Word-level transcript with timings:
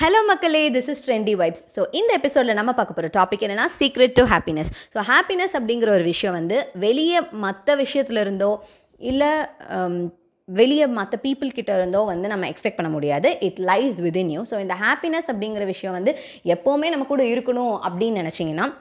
Hello 0.00 0.26
மக்களே 0.26 0.70
this 0.70 0.88
is 0.88 1.10
trendy 1.10 1.34
vibes 1.34 1.60
so 1.76 1.84
இந்த 1.90 2.12
எபிசோடில் 2.12 2.52
நம்ம 2.52 2.72
பார்க்க 2.72 2.94
போகிற 2.94 3.26
டாபிக் 3.26 3.40
என்னன்னா 3.40 3.64
secret 3.78 4.12
to 4.12 4.22
happiness 4.22 4.70
so 4.94 4.98
happiness 4.98 5.52
அப்படிங்கிற 5.52 5.88
ஒரு 5.88 6.02
விஷயம் 6.02 6.34
வந்து 6.34 6.66
வெளியே 6.74 7.20
மற்ற 7.30 7.76
விஷயத்துல 7.76 8.20
இருந்தோ 8.20 8.62
இல்லை 8.98 9.28
வெளியே 10.44 10.86
மற்ற 10.86 11.18
பீப்புள் 11.22 11.48
கிட்ட 11.48 11.76
இருந்தோ 11.76 12.00
வந்து 12.00 12.28
நம்ம 12.28 12.48
எக்ஸ்பெக்ட் 12.48 12.76
பண்ண 12.76 12.90
முடியாது. 12.90 13.36
It 13.40 13.58
lies 13.58 13.94
within 14.00 14.30
you 14.30 14.42
so 14.50 14.60
இந்த 14.60 14.74
ஹாப்பினஸ் 14.74 15.30
அப்படிங்கிற 15.32 15.64
விஷயம் 15.64 15.94
வந்து 15.94 16.18
எப்போவுமே 16.44 16.88
நம்ம 16.88 17.04
கூட 17.04 17.22
இருக்கணும் 17.22 17.78
அப்படின்னு 17.88 18.26
நினச்சிங்கன்னா 18.26 18.74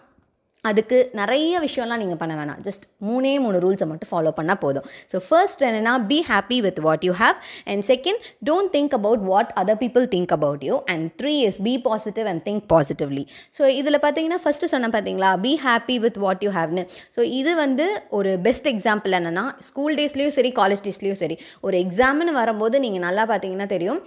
அதுக்கு 0.70 0.98
நிறைய 1.20 1.60
விஷயம்லாம் 1.66 2.02
நீங்கள் 2.04 2.20
பண்ண 2.22 2.34
வேணாம். 2.40 2.60
ஜஸ்ட் 2.68 2.86
மூணே 3.08 3.34
மூணு 3.46 3.58
ரூல்ஸை 3.66 3.88
மட்டும் 3.92 4.12
ஃபாலோ 4.12 4.32
பண்ணால் 4.40 4.60
போதும். 4.64 4.86
ஸோ 5.12 5.20
ஃபர்ஸ்ட் 5.28 5.64
என்னென்னா 5.70 5.94
be 6.12 6.20
happy 6.32 6.58
with 6.66 6.80
what 6.88 7.04
you 7.08 7.14
have 7.22 7.38
and 7.74 7.86
second 7.92 8.22
don't 8.50 8.72
think 8.76 8.96
about 9.00 9.24
what 9.32 9.52
other 9.62 9.80
people 9.84 10.06
think 10.16 10.34
about 10.38 10.64
you 10.70 10.78
and 10.94 11.06
three 11.22 11.36
is 11.50 11.60
be 11.70 11.76
positive 11.88 12.30
and 12.34 12.44
think 12.48 12.66
positively 12.74 13.26
so 13.60 13.66
இதில் 13.80 14.00
பார்த்தீங்கன்னா 14.06 14.40
ஃபஸ்ட்டு 14.46 14.72
சொன்ன 14.74 14.92
பார்த்தீங்களா 14.96 15.32
be 15.48 15.54
happy 15.66 15.98
with 16.06 16.20
what 16.26 16.46
you 16.48 16.52
ஹாவ்னு 16.60 16.86
so 17.18 17.24
இது 17.40 17.54
வந்து 17.64 17.88
ஒரு 18.20 18.34
best 18.48 18.70
example 18.74 19.18
என்னென்னா 19.20 19.46
school 19.70 19.96
டேஸ்லேயும் 20.02 20.36
சரி 20.38 20.54
காலேஜ் 20.62 20.86
டேஸ்லேயும் 20.88 21.22
சரி 21.24 21.38
ஒரு 21.66 21.76
எக்ஸாம்னு 21.84 22.34
வரும்போது 22.40 22.76
நீங்கள் 22.86 23.06
நல்லா 23.08 23.26
பார்த்தீங்கன்னா 23.34 23.70
தெரியும். 23.76 24.00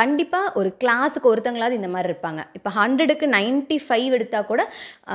கண்டிப்பாக 0.00 0.52
ஒரு 0.60 0.70
கிளாஸுக்கு 0.82 1.30
ஒருத்தங்களாவது 1.32 1.80
இந்த 1.80 1.90
மாதிரி 1.94 2.08
இருப்பாங்க. 2.12 2.40
இப்போ 2.58 2.70
ஹண்ட்ரடுக்கு 2.80 3.26
நைன்ட்டி 3.38 3.80
ஃபைவ் 3.86 4.10
எடுத்தால் 4.18 4.48
கூட 4.52 4.62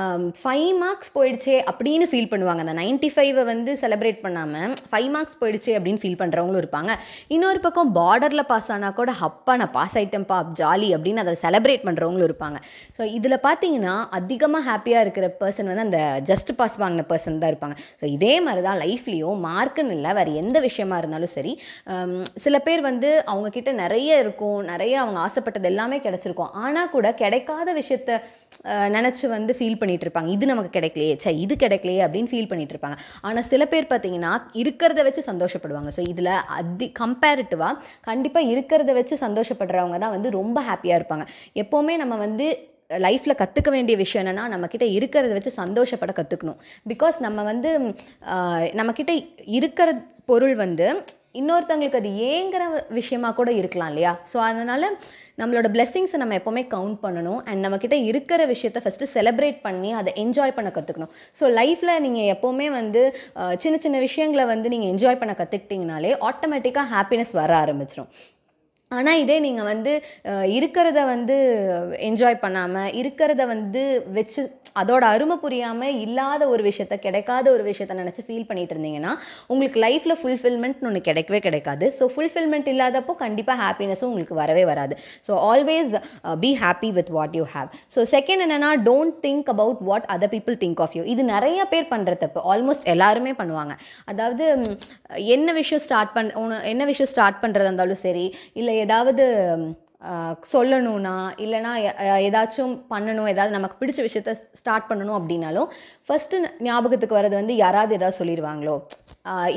um, 0.00 0.24
ஃபைவ் 0.42 0.74
மார்க்ஸ் 0.88 1.14
போயிடுச்சே 1.16 1.56
அப்படின்னு 1.70 2.06
ஃபீல் 2.10 2.30
பண்ணுவாங்க. 2.32 2.60
அந்த 2.64 2.74
நைன்ட்டி 2.80 3.08
ஃபைவை 3.14 3.42
வந்து 3.52 3.70
செலிப்ரேட் 3.82 4.20
பண்ணாமல் 4.26 4.74
ஃபைவ் 4.90 5.08
மார்க்ஸ் 5.14 5.38
போயிடுச்சே 5.40 5.72
அப்படின்னு 5.78 6.00
ஃபீல் 6.02 6.20
பண்ணுறவங்களும் 6.20 6.60
இருப்பாங்க. 6.62 6.92
இன்னொரு 7.34 7.60
பக்கம் 7.66 7.90
பார்டரில் 7.98 8.44
பாஸ் 8.52 8.70
ஆனால் 8.74 8.94
கூட 8.98 9.10
அப்பா 9.28 9.52
நான் 9.60 9.72
பாஸ் 9.76 9.96
ஆகிட்டேன்ப்பா 10.00 10.38
ஜாலி 10.60 10.88
அப்படின்னு 10.96 11.22
அதை 11.24 11.34
செலிப்ரேட் 11.44 11.84
பண்ணுறவங்களும் 11.88 12.28
இருப்பாங்க. 12.28 12.58
ஸோ 12.96 13.02
இதில் 13.18 13.36
பார்த்தீங்கன்னா 13.46 13.94
அதிகமாக 14.18 14.62
ஹாப்பியாக 14.70 15.04
இருக்கிற 15.06 15.28
பர்சன் 15.42 15.70
வந்து 15.72 15.84
அந்த 15.86 16.00
ஜஸ்ட் 16.30 16.52
பாஸ் 16.60 16.76
வாங்கின 16.82 17.04
பர்சன் 17.12 17.40
தான் 17.42 17.52
இருப்பாங்க. 17.52 17.76
ஸோ 18.00 18.04
இதே 18.16 18.34
மாதிரி 18.46 18.64
தான் 18.68 18.80
லைஃப்லேயும் 18.84 19.44
மார்க்குன்னு 19.48 19.96
இல்லை 19.98 20.12
வேறு 20.20 20.38
எந்த 20.42 20.58
விஷயமா 20.68 20.98
இருந்தாலும் 21.02 21.34
சரி 21.36 21.54
சில 22.46 22.56
பேர் 22.68 22.82
வந்து 22.90 23.10
அவங்கக்கிட்ட 23.34 23.72
நிறைய 23.84 24.18
இருக்கும் 24.24 24.58
நிறைய 24.72 24.94
அவங்க 25.04 25.20
ஆசைப்பட்டது 25.28 25.70
எல்லாமே 25.72 26.00
கிடச்சிருக்கும். 26.08 26.52
ஆனால் 26.64 26.92
கூட 26.96 27.06
கிடைக்காத 27.22 27.68
விஷயத்த 27.82 28.20
நினச்சி 28.96 29.24
வந்து 29.34 29.52
ஃபீல் 29.56 29.78
பண்ணிகிட்டு 29.80 30.06
இருப்பாங்க. 30.06 30.30
இது 30.36 30.44
நமக்கு 30.50 30.70
கிடைக்கலையே 30.78 31.16
சே 31.24 31.32
இது 31.44 31.56
கிடைக்கலையே 31.64 32.02
அப்படின்னு 32.06 32.30
ஃபீல் 32.32 32.50
பண்ணிகிட்டு 32.52 32.76
இருப்பாங்க 32.76 32.98
ஆனால் 33.28 33.48
சில 33.52 33.62
பேர் 33.74 33.90
பார்த்தீங்கன்னா 33.92 34.32
இருக்கிறத 34.62 35.02
வச்சு 35.08 35.22
சந்தோஷப்படுவாங்க. 35.30 35.90
ஸோ 35.96 36.02
இதில் 36.12 36.34
அதி 36.58 36.88
கம்பேரிட்டிவாக 37.02 37.74
கண்டிப்பாக 38.08 38.50
இருக்கிறத 38.54 38.92
வச்சு 38.98 39.16
சந்தோஷப்படுறவங்க 39.26 39.98
தான் 40.04 40.14
வந்து 40.16 40.30
ரொம்ப 40.40 40.58
ஹாப்பியாக 40.70 41.00
இருப்பாங்க. 41.00 41.26
எப்போவுமே 41.62 41.96
நம்ம 42.02 42.16
வந்து 42.26 42.48
லைஃப்பில் 43.04 43.40
கற்றுக்க 43.40 43.70
வேண்டிய 43.74 43.94
விஷயம் 44.02 44.22
என்னென்னா 44.22 44.44
நம்மக்கிட்ட 44.52 44.86
இருக்கிறத 44.98 45.32
வச்சு 45.36 45.50
சந்தோஷப்பட 45.62 46.12
கற்றுக்கணும் 46.18 46.60
பிகாஸ் 46.92 47.16
நம்ம 47.26 47.42
வந்து 47.50 47.70
நம்மக்கிட்ட 48.80 49.12
இருக்கிற 49.58 49.88
பொருள் 50.30 50.54
வந்து 50.64 50.86
இன்னொருத்தவங்களுக்கு 51.40 52.00
அது 52.02 52.10
ஏங்கிற 52.32 52.62
விஷயமா 52.98 53.30
கூட 53.38 53.50
இருக்கலாம் 53.60 53.90
இல்லையா? 53.92 54.12
ஸோ 54.32 54.36
அதனால் 54.48 54.86
நம்மளோட 55.40 55.66
பிளெஸ்ஸிங்ஸை 55.74 56.18
நம்ம 56.22 56.36
எப்போவுமே 56.40 56.62
கவுண்ட் 56.74 56.98
பண்ணணும். 57.04 57.40
அண்ட் 57.48 57.62
நம்மக்கிட்ட 57.64 57.96
இருக்கிற 58.10 58.40
விஷயத்த 58.52 58.78
ஃபஸ்ட்டு 58.84 59.10
செலிப்ரேட் 59.16 59.60
பண்ணி 59.66 59.90
அதை 60.00 60.12
என்ஜாய் 60.24 60.56
பண்ண 60.56 60.70
கற்றுக்கணும் 60.78 61.12
ஸோ 61.40 61.44
லைஃப்பில் 61.60 61.94
நீங்கள் 62.06 62.30
எப்போவுமே 62.34 62.68
வந்து 62.80 63.02
சின்ன 63.64 63.76
சின்ன 63.86 63.98
விஷயங்களை 64.08 64.46
வந்து 64.54 64.72
நீங்கள் 64.74 64.92
என்ஜாய் 64.94 65.20
பண்ண 65.22 65.34
கற்றுக்கிட்டிங்கனாலே 65.42 66.12
ஆட்டோமேட்டிக்காக 66.30 66.92
ஹாப்பினஸ் 66.96 67.32
வர 67.40 67.52
ஆரம்பிச்சிடும் 67.64 68.10
ஆனால் 68.96 69.20
இதே 69.22 69.34
நீங்கள் 69.44 69.66
வந்து 69.70 69.92
இருக்கிறத 70.58 71.00
வந்து 71.10 71.34
என்ஜாய் 72.08 72.36
பண்ணாமல் 72.44 72.92
இருக்கிறத 73.00 73.42
வந்து 73.50 73.82
வச்சு 74.16 74.42
அதோட 74.80 75.02
அருமை 75.14 75.36
புரியாமல் 75.42 75.96
இல்லாத 76.04 76.42
ஒரு 76.52 76.62
விஷயத்த 76.68 76.96
கிடைக்காத 77.06 77.46
ஒரு 77.56 77.64
விஷயத்த 77.68 77.96
நினச்சி 78.00 78.22
ஃபீல் 78.26 78.46
பண்ணிகிட்டு 78.50 78.74
இருந்தீங்கன்னா 78.76 79.12
உங்களுக்கு 79.52 79.78
லைஃப்பில் 79.84 80.16
ஃபுல்ஃபில்மெண்ட்னு 80.20 80.88
ஒன்று 80.90 81.02
கிடைக்கவே 81.08 81.40
கிடைக்காது. 81.46 81.86
ஸோ 81.98 82.06
ஃபுல்ஃபில்மெண்ட் 82.14 82.70
இல்லாதப்போ 82.74 83.14
கண்டிப்பாக 83.24 83.58
ஹாப்பினஸும் 83.64 84.08
உங்களுக்கு 84.10 84.38
வரவே 84.42 84.64
வராது. 84.72 84.96
So 85.28 85.34
always 85.50 85.92
be 86.44 86.52
happy 86.62 86.90
with 87.00 87.12
what 87.18 87.36
you 87.40 87.44
have 87.54 87.68
so 87.96 88.06
second 88.14 88.44
என்னென்னா 88.46 88.72
don't 88.88 89.18
think 89.26 89.50
about 89.54 89.82
what 89.90 90.08
other 90.16 90.32
people 90.36 90.58
think 90.64 90.82
of 90.86 90.96
you 91.00 91.04
இது 91.14 91.24
நிறைய 91.34 91.60
பேர் 91.74 91.88
பண்ணுற 91.94 92.14
தப்பு. 92.24 92.40
ஆல்மோஸ்ட் 92.54 92.88
எல்லாருமே 92.96 93.34
பண்ணுவாங்க. 93.42 93.76
அதாவது 94.14 94.46
என்ன 95.36 95.48
விஷயம் 95.60 95.84
ஸ்டார்ட் 95.86 96.14
பண் 96.16 96.32
என்ன 96.72 96.82
விஷயம் 96.92 97.12
ஸ்டார்ட் 97.14 97.40
பண்ணுறதா 97.44 97.70
இருந்தாலும் 97.70 98.02
சரி 98.06 98.26
இல்லை 98.58 98.74
ஏதாவது 98.84 99.26
சொல்லணும்னா 100.52 101.14
இல்லைனா 101.44 101.70
ஏதாச்சும் 102.26 102.74
பண்ணணும் 102.90 103.30
ஏதாவது 103.32 103.52
நமக்கு 103.56 103.78
பிடிச்ச 103.80 104.00
விஷயத்த 104.06 104.32
ஸ்டார்ட் 104.60 104.86
பண்ணணும் 104.90 105.18
அப்படின்னாலும் 105.18 105.68
ஃபஸ்ட்டு 106.06 106.42
ஞாபகத்துக்கு 106.66 107.16
வர்றது 107.18 107.36
வந்து 107.40 107.54
யாராவது 107.56 107.96
ஏதாவது 107.98 108.18
சொல்லிடுவாங்களோ 108.20 108.74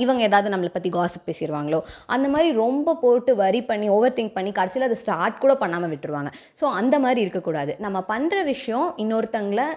இவங்க 0.03 0.21
ஏதாவது 0.29 0.51
நம்மளை 0.53 0.71
பற்றி 0.73 0.89
காசிப் 0.89 1.27
பேசிடுவாங்களோ 1.27 1.79
அந்த 2.05 2.27
மாதிரி 2.29 2.49
ரொம்ப 2.63 2.95
போட்டு 3.03 3.31
வரி 3.35 3.61
பண்ணி 3.69 3.89
ஓவர் 3.97 4.17
திங்க் 4.17 4.35
பண்ணி 4.37 4.51
கடைசியில் 4.51 4.87
அதை 4.87 4.97
ஸ்டார்ட் 5.03 5.41
கூட 5.43 5.53
பண்ணாமல் 5.55 5.91
விட்டுருவாங்க. 5.93 6.31
ஸோ 6.61 6.65
அந்த 6.79 6.95
மாதிரி 7.05 7.21
இருக்கக்கூடாது. 7.25 7.73
நம்ம 7.85 7.99
பண்ணுற 8.09 8.43
விஷயம் 8.43 8.87
இன்னொருத்தங்களை 8.97 9.67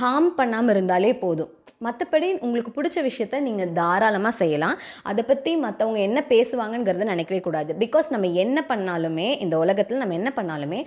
ஹார்ம் 0.00 0.28
பண்ணாமல் 0.40 0.72
இருந்தாலே 0.74 1.12
போதும். 1.22 1.52
மற்றபடி 1.86 2.28
உங்களுக்கு 2.44 2.70
பிடிச்ச 2.76 2.98
விஷயத்த 3.06 3.40
நீங்கள் 3.46 3.72
தாராளமாக 3.78 4.34
செய்யலாம். 4.40 4.76
அதை 5.10 5.22
பற்றி 5.30 5.50
மற்றவங்க 5.64 6.00
என்ன 6.08 6.20
பேசுவாங்கங்கிறத 6.32 7.06
நினைக்கவே 7.12 7.40
கூடாது. 7.46 7.72
பிகாஸ் 7.82 8.08
நம்ம 8.14 8.30
என்ன 8.44 8.64
பண்ணாலுமே 8.70 9.28
இந்த 9.44 9.54
உலகத்தில் 9.64 10.02
நம்ம 10.02 10.16
என்ன 10.20 10.30
பண்ணாலுமே 10.38 10.80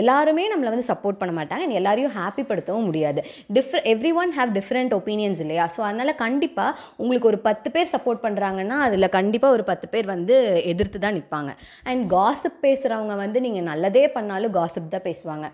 எல்லாருமே 0.00 0.44
நம்மளை 0.52 0.70
வந்து 0.72 0.88
சப்போர்ட் 0.92 1.20
பண்ண 1.20 1.32
மாட்டாங்க. 1.38 1.64
அண்ட் 1.66 1.78
எல்லாரையும் 1.80 2.14
ஹாப்பிப்படுத்தவும் 2.16 2.88
முடியாது. 2.88 3.20
Differ 3.56 3.80
everyone 4.22 4.32
have 4.38 4.50
different 4.58 4.94
opinions 4.98 5.42
இல்லையா? 5.44 5.66
ஸோ 5.76 5.80
அதனால் 5.88 6.20
கண்டிப்பாக 6.24 6.78
உங்களுக்கு 7.02 7.30
ஒரு 7.32 7.40
பத்து 7.48 7.70
பேர் 7.76 7.92
சப்போர்ட் 7.94 8.24
பண்ணுறாங்கன்னா 8.26 8.78
அதில் 8.88 9.14
கண்டிப்பாக 9.18 9.56
ஒரு 9.58 9.66
பத்து 9.70 9.88
பேர் 9.94 10.08
வந்து 10.14 10.36
எதிர்த்து 10.72 11.00
தான் 11.06 11.18
நிற்பாங்க 11.20 11.52
அண்ட் 11.92 12.04
காசிப் 12.16 12.60
பேசுகிறவங்க 12.66 13.16
வந்து 13.24 13.40
நீங்கள் 13.46 13.68
நல்லதே 13.72 14.04
பண்ணாலும் 14.18 14.56
காசிப் 14.58 14.94
தான் 14.96 15.08
பேசுவாங்க. 15.08 15.48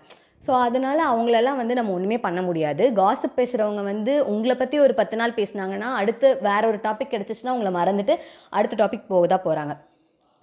ஸோ 0.47 0.51
அதனால் 0.65 1.01
அவங்களெல்லாம் 1.09 1.59
வந்து 1.59 1.73
நம்ம 1.73 1.91
ஒன்றுமே 1.91 2.17
பண்ண 2.19 2.39
முடியாது. 2.41 2.83
காசிப் 2.93 3.37
பேசுகிறவங்க 3.37 3.83
வந்து 3.83 4.13
உங்களை 4.25 4.55
பற்றி 4.55 4.77
ஒரு 4.79 4.93
பத்து 4.93 5.15
நாள் 5.17 5.37
பேசினாங்கன்னா 5.37 5.89
அடுத்து 6.01 6.29
வேற 6.49 6.61
ஒரு 6.67 6.79
டாபிக் 6.87 7.13
கிடச்சிச்சின்னா 7.13 7.55
உங்களை 7.57 7.73
மறந்துட்டு 7.79 8.15
அடுத்த 8.59 8.77
டாபிக் 8.83 9.09
போக 9.13 9.27
தான் 9.27 9.45
போகிறாங்க 9.47 9.75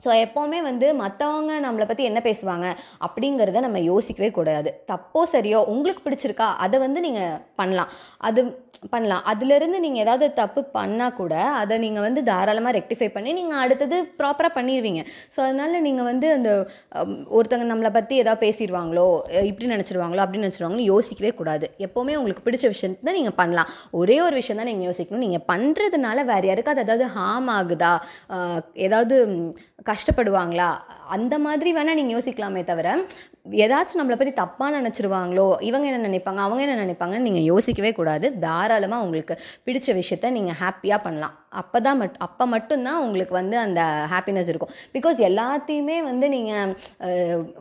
ஸோ 0.05 0.11
எப்போவுமே 0.25 0.61
வந்து 0.71 0.89
மற்றவங்க 1.03 1.53
நம்மளை 1.67 1.87
பற்றி 1.91 2.05
என்ன 2.11 2.23
பேசுவாங்க 2.29 2.67
அப்படிங்கிறத 3.07 3.61
நம்ம 3.67 3.81
யோசிக்கவே 3.91 4.31
கூடாது. 4.39 4.73
தப்போ 4.91 5.23
சரியோ 5.35 5.61
உங்களுக்கு 5.75 6.05
பிடிச்சிருக்கா 6.09 6.49
அதை 6.67 6.77
வந்து 6.87 7.03
நீங்கள் 7.07 7.39
பண்ணலாம். 7.61 7.93
அது 8.29 8.41
பண்ணலாம். 8.93 9.23
அதுலேருந்து 9.31 9.79
நீங்கள் 9.85 10.03
ஏதாவது 10.05 10.27
தப்பு 10.41 10.61
பண்ணால் 10.77 11.17
கூட 11.19 11.35
அதை 11.63 11.75
நீங்கள் 11.85 12.05
வந்து 12.07 12.21
தாராளமாக 12.29 12.73
ரெக்டிஃபை 12.79 13.09
பண்ணி 13.17 13.31
நீங்கள் 13.39 13.63
அடுத்தது 13.65 13.97
ப்ராப்பராக 14.21 14.53
பண்ணிடுவீங்க 14.59 15.03
ஸோ 15.35 15.39
அதனால் 15.47 15.85
நீங்கள் 15.87 16.09
வந்து 16.11 16.27
அந்த 16.37 16.51
ஒருத்தங்க 17.37 17.67
நம்மளை 17.73 17.91
பற்றி 17.97 18.15
ஏதாவது 18.23 18.43
பேசிடுவாங்களோ 18.45 19.07
இப்படி 19.51 19.69
நினச்சிடுவாங்களோ 19.75 20.23
அப்படின்னு 20.25 20.47
நினச்சிடுவாங்களோ 20.47 20.87
யோசிக்கவே 20.93 21.33
கூடாது. 21.41 21.67
எப்போவுமே 21.87 22.15
உங்களுக்கு 22.21 22.47
பிடிச்ச 22.47 22.67
விஷயத்தை 22.75 23.15
நீங்கள் 23.19 23.37
பண்ணலாம். 23.41 23.71
ஒரே 24.01 24.17
ஒரு 24.27 24.35
விஷயம் 24.41 24.61
தான் 24.63 24.71
நீங்கள் 24.73 24.89
யோசிக்கணும். 24.91 25.25
நீங்கள் 25.27 25.45
பண்ணுறதுனால 25.53 26.25
வேறு 26.33 26.49
யாருக்காவது 26.51 26.85
ஏதாவது 26.87 27.07
ஹார்ம் 27.17 27.51
ஆகுதா? 27.59 27.93
ஏதாவது 28.87 29.17
கஷ்டப்படுவாங்களா? 29.85 30.71
அந்த 31.17 31.35
மாதிரி 31.47 31.73
வேணால் 31.79 31.99
நீங்கள் 32.01 32.17
யோசிக்கலாமே 32.19 32.63
தவிர 32.71 32.89
ஏதாச்சும் 33.65 33.99
நம்மளை 33.99 34.17
பற்றி 34.21 34.33
தப்பாக 34.41 34.71
நினச்சிருவாங்களோ 34.77 35.47
இவங்க 35.69 35.85
என்ன 35.91 36.01
நினைப்பாங்க 36.09 36.41
அவங்க 36.47 36.61
என்ன 36.65 36.75
நினைப்பாங்கன்னு 36.83 37.27
நீங்கள் 37.29 37.47
யோசிக்கவே 37.53 37.91
கூடாது. 37.99 38.27
தாராளமாக 38.45 39.05
உங்களுக்கு 39.05 39.35
பிடிச்ச 39.67 39.89
விஷயத்த 40.01 40.31
நீங்கள் 40.37 40.59
ஹாப்பியாக 40.63 41.01
பண்ணலாம். 41.07 41.37
அப்போ 41.61 41.79
தான் 41.85 41.99
மட் 42.01 42.19
அப்போ 42.27 42.45
மட்டும்தான் 42.55 42.99
உங்களுக்கு 43.05 43.35
வந்து 43.39 43.57
அந்த 43.63 43.81
ஹாப்பினஸ் 44.13 44.51
இருக்கும். 44.53 44.73
பிகாஸ் 44.97 45.19
எல்லாத்தையுமே 45.29 45.97
வந்து 46.09 46.27
நீங்கள் 46.35 46.75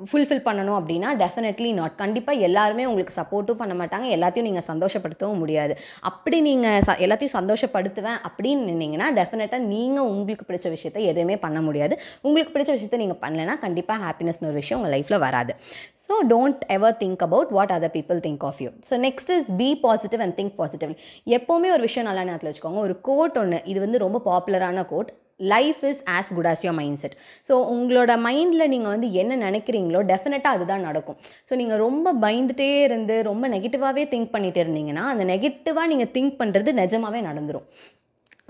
ஃபுல்ஃபில் 0.10 0.44
பண்ணணும் 0.48 0.78
அப்படின்னா 0.80 1.12
டெஃபினெட்லி 1.24 1.72
நாட் 1.80 1.96
கண்டிப்பாக 2.04 2.46
எல்லாருமே 2.48 2.86
உங்களுக்கு 2.90 3.16
சப்போர்ட்டும் 3.20 3.62
பண்ண 3.62 3.76
மாட்டாங்க. 3.82 4.10
எல்லாத்தையும் 4.18 4.48
நீங்கள் 4.50 4.68
சந்தோஷப்படுத்தவும் 4.72 5.42
முடியாது. 5.44 5.76
அப்படி 6.12 6.40
நீங்கள் 6.50 6.84
ச 6.90 6.98
எல்லாத்தையும் 7.08 7.36
சந்தோஷப்படுத்துவேன் 7.40 8.20
அப்படின்னு 8.30 8.68
நின்னீங்கன்னா 8.72 9.10
டெஃபினட்டாக 9.22 9.62
நீங்கள் 9.74 10.10
உங்களுக்கு 10.12 10.48
பிடிச்ச 10.52 10.68
விஷயத்த 10.76 11.08
எதுவுமே 11.14 11.38
பண்ண 11.48 11.62
முடியாது. 11.70 11.96
உங்களுக்கு 12.28 12.54
பிடிச்ச 12.58 12.72
விஷயத்த 12.78 13.02
நீங்கள் 13.06 13.22
பண்ணலைன்னா 13.40 13.58
கண்டிப்பாக 13.66 14.00
ஹாப்பினஸ்னு 14.08 14.50
ஒரு 14.52 14.58
விஷயம் 14.62 14.80
உங்கள் 14.80 14.94
லைஃப்பில் 14.96 15.24
வராது. 15.28 15.54
So 16.06 16.14
don't 16.34 16.62
ever 16.78 16.98
think 17.04 17.24
about 17.28 17.52
what 17.58 17.74
other 17.78 17.94
people 17.98 18.20
think 18.28 18.44
of 18.50 18.60
you 18.66 18.70
so 18.90 18.98
next 19.08 19.32
is 19.38 19.50
be 19.62 19.70
positive 19.86 20.24
and 20.26 20.38
think 20.42 20.56
positive 20.62 20.94
எப்போவுமே 21.38 21.72
ஒரு 21.78 21.84
விஷயம் 21.88 22.08
நல்லா 22.10 22.26
நேரத்தில் 22.30 22.52
வச்சுக்கோங்க. 22.52 22.82
ஒரு 22.88 22.96
கோட் 23.10 23.40
ஒன்று 23.44 23.60
இது 23.72 23.80
வந்து 23.86 24.06
ரொம்ப 24.06 24.22
பாப்புலரான 24.30 24.86
quote 24.94 25.12
life 25.52 25.82
is 25.90 26.02
as 26.16 26.30
good 26.38 26.50
as 26.52 26.64
your 26.66 26.76
mindset 27.02 27.16
so 27.50 27.54
உங்களோட 27.74 28.12
மைண்டில் 28.26 28.70
நீங்கள் 28.74 28.94
வந்து 28.94 29.10
என்ன 29.22 29.38
நினைக்கிறீங்களோ 29.46 30.00
டெஃபினட்டாக 30.10 30.58
அதுதான் 30.58 30.84
நடக்கும். 30.88 31.18
ஸோ 31.50 31.56
நீங்கள் 31.62 31.82
ரொம்ப 31.86 32.14
பயந்துட்டே 32.26 32.70
இருந்து 32.88 33.16
ரொம்ப 33.30 33.48
நெகட்டிவாகவே 33.56 34.04
திங்க் 34.14 34.34
பண்ணிகிட்டே 34.36 34.64
இருந்தீங்கன்னா 34.66 35.06
அந்த 35.14 35.26
நெகட்டிவாக 35.32 35.88
நீங்கள் 35.94 36.12
திங்க் 36.18 36.36
பண்ணுறது 36.42 36.74
நிஜமாகவே 36.82 37.22
நடந்துடும் 37.30 37.68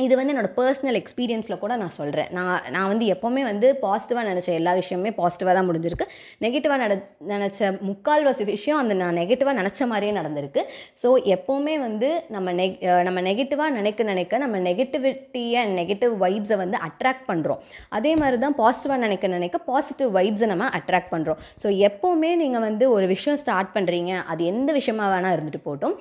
இது 0.06 0.13
வந்து 0.18 0.31
என்னோடய 0.34 0.54
பர்சனல் 0.57 0.98
எக்ஸ்பீரியன்ஸில் 1.00 1.60
கூட 1.62 1.74
நான் 1.80 1.94
சொல்கிறேன் 1.98 2.30
நான் 2.38 2.62
நான் 2.75 2.90
வந்து 2.92 3.06
எப்போவுமே 3.13 3.42
வந்து 3.50 3.68
பாசிட்டிவாக 3.81 4.24
நினச்ச 4.30 4.50
எல்லா 4.60 4.74
விஷயமே 4.80 5.10
பாசிட்டிவாக 5.18 5.54
தான் 5.57 5.68
முடிஞ்சிருக்கு. 5.69 6.06
நெகட்டிவாக 6.44 6.80
நட 6.84 6.94
நினச்ச 7.31 7.69
முக்கால்வாசி 7.90 8.44
விஷயம் 8.51 8.80
அந்த 8.81 8.94
நான் 9.01 9.18
நெகட்டிவாக 9.22 9.56
நினச்ச 9.62 9.88
மாதிரியே 9.92 10.13
நடந்திருக்கு. 10.19 10.62
ஸோ 11.01 11.10
எப்போவுமே 11.36 11.75
வந்து 11.86 12.10
நம்ம 12.36 12.54
நெக் 12.60 12.78
நம்ம 13.07 13.24
நெகட்டிவாக 13.28 13.75
நினைக்க 13.80 14.07
நினைக்க 14.12 14.40
நம்ம 14.44 14.62
நெகட்டிவிட்டியை 14.68 15.63
நெகட்டிவ் 15.80 16.16
வைப்ஸை 16.24 16.60
வந்து 16.63 16.80
அட்ராக்ட் 16.88 17.25
பண்ணுறோம் 17.31 17.60
அதே 18.00 18.13
மாதிரி 18.22 18.40
தான் 18.46 18.57
பாசிட்டிவாக 18.62 19.01
நினைக்க 19.06 19.34
நினைக்க 19.36 19.62
பாசிட்டிவ் 19.69 20.12
வைப்ஸை 20.19 20.50
நம்ம 20.54 20.69
அட்ராக்ட் 20.80 21.12
பண்ணுறோம் 21.16 21.42
ஸோ 21.63 21.68
எப்போவுமே 21.90 22.31
நீங்கள் 22.44 22.66
வந்து 22.68 22.88
ஒரு 22.96 23.07
விஷயம் 23.13 23.40
ஸ்டார்ட் 23.44 23.74
பண்ணுறீங்க 23.75 24.13
அது 24.31 24.42
எந்த 24.54 24.69
விஷயமா 24.80 25.06
வேணால் 25.13 25.36
இருந்துட்டு 25.38 25.63
போகட்டும் 25.68 25.96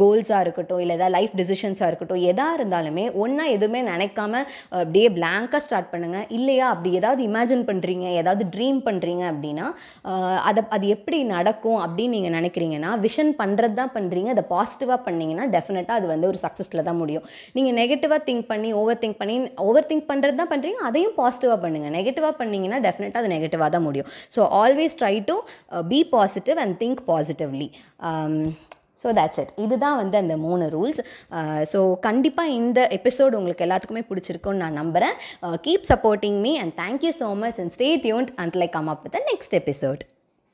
கோல்ஸாக 0.00 0.44
இருக்கட்டும் 0.46 0.82
இல்லை 0.84 0.94
ஏதாவது 0.98 1.16
லைஃப் 1.18 1.34
டிசிஷன்ஸாக 1.40 1.90
இருக்கட்டும் 1.90 2.22
எதாக 2.30 2.58
இருந்தாலுமே 2.60 3.06
ஒன் 3.22 3.29
ஒன்றா 3.30 3.46
எதுவுமே 3.56 3.82
நினைக்காம 3.90 4.42
அப்படியே 4.80 5.08
பிளாங்காக 5.18 5.62
ஸ்டார்ட் 5.66 5.90
பண்ணுங்கள் 5.94 6.26
இல்லையா 6.38 6.66
அப்படி 6.74 6.90
ஏதாவது 7.00 7.22
இமேஜின் 7.28 7.64
பண்ணுறீங்க 7.70 8.06
ஏதாவது 8.20 8.44
ட்ரீம் 8.54 8.80
பண்ணுறீங்க 8.88 9.24
அப்படின்னா 9.32 9.66
அதை 10.48 10.62
அது 10.76 10.86
எப்படி 10.94 11.18
நடக்கும் 11.34 11.80
அப்படின்னு 11.84 12.14
நீங்கள் 12.16 12.36
நினைக்கிறீங்கன்னா 12.38 12.90
விஷன் 13.06 13.32
பண்ணுறது 13.42 13.74
தான் 13.80 13.92
பண்ணுறீங்க 13.96 14.30
அதை 14.34 14.44
பாசிட்டிவாக 14.54 15.00
பண்ணிங்கன்னா 15.06 15.46
டெஃபினட்டாக 15.54 15.98
அது 16.00 16.06
வந்து 16.12 16.28
ஒரு 16.32 16.38
சக்ஸஸில் 16.44 16.86
தான் 16.88 17.00
முடியும். 17.02 17.26
நீங்கள் 17.56 17.76
நெகட்டிவாக 17.80 18.20
திங்க் 18.28 18.46
பண்ணி 18.52 18.70
ஓவர் 18.80 19.00
திங்க் 19.04 19.18
பண்ணி 19.20 19.36
ஓவர் 19.68 19.88
திங்க் 19.90 20.08
பண்ணுறது 20.12 20.38
தான் 20.40 20.52
பண்ணுறீங்க 20.54 20.80
அதையும் 20.90 21.16
பாசிட்டிவாக 21.20 21.58
பண்ணுங்கள் 21.64 21.94
நெகட்டிவாக 21.98 22.34
பண்ணிங்கன்னா 22.40 22.80
டெஃபினட்டாக 22.86 23.22
அது 23.22 23.34
நெகட்டிவாக 23.36 23.70
தான் 23.76 23.86
முடியும். 23.88 24.10
So 24.36 24.42
always 24.62 24.98
try 25.02 25.14
to 25.30 25.36
be 25.92 26.00
positive 26.16 26.60
and 26.64 26.76
think 26.82 27.02
positively 27.10 27.68
so 29.02 29.10
that's 29.12 29.40
it 29.42 29.52
இதுதான் 29.56 29.98
வந்து 30.02 30.16
அந்த 30.16 30.36
மூணு 30.36 30.66
ரூல்ஸ் 30.68 31.00
ஸோ 31.72 31.80
கண்டிப்பாக 32.00 32.56
இந்த 32.60 32.80
எபிசோடு 32.98 33.38
உங்களுக்கு 33.40 33.66
எல்லாத்துக்குமே 33.68 34.04
பிடிச்சிருக்குன்னு 34.10 34.62
நான் 34.64 34.80
நம்புகிறேன் 34.82 35.16
keep 35.66 35.90
supporting 35.92 36.38
me 36.40 36.54
and 36.58 36.76
thank you 36.80 37.12
so 37.20 37.28
much 37.36 37.60
and 37.64 37.74
stay 37.78 37.90
tuned 38.06 38.32
and 38.36 38.58
like 38.62 38.74
come 38.78 38.90
up 38.94 39.04
with 39.06 39.20
next 39.32 39.56
episode 39.60 40.02